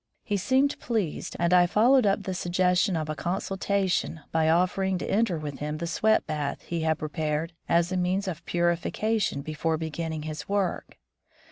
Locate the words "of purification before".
8.27-9.77